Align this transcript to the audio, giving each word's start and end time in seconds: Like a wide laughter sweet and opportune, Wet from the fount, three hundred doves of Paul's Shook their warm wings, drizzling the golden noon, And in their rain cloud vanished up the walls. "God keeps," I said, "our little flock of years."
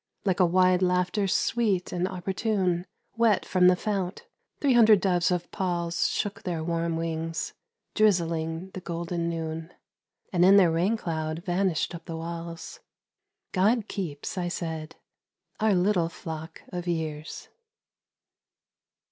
Like 0.25 0.39
a 0.39 0.47
wide 0.47 0.81
laughter 0.81 1.27
sweet 1.27 1.91
and 1.93 2.07
opportune, 2.07 2.87
Wet 3.17 3.45
from 3.45 3.67
the 3.67 3.75
fount, 3.75 4.25
three 4.59 4.73
hundred 4.73 4.99
doves 4.99 5.29
of 5.29 5.51
Paul's 5.51 6.07
Shook 6.09 6.41
their 6.41 6.63
warm 6.63 6.95
wings, 6.97 7.53
drizzling 7.93 8.71
the 8.71 8.81
golden 8.81 9.29
noon, 9.29 9.71
And 10.33 10.43
in 10.43 10.57
their 10.57 10.71
rain 10.71 10.97
cloud 10.97 11.43
vanished 11.45 11.93
up 11.93 12.05
the 12.05 12.17
walls. 12.17 12.79
"God 13.51 13.87
keeps," 13.87 14.39
I 14.39 14.47
said, 14.47 14.95
"our 15.59 15.75
little 15.75 16.09
flock 16.09 16.63
of 16.69 16.87
years." 16.87 17.49